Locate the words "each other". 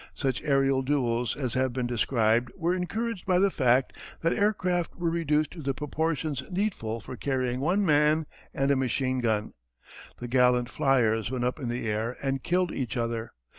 12.71-13.33